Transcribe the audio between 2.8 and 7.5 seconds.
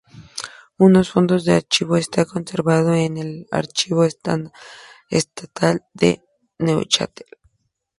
en el Archivo estatal de Neuchâtel.